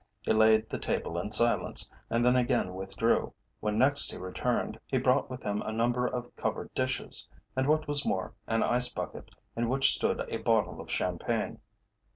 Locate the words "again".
2.35-2.73